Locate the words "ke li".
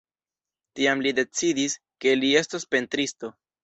2.03-2.35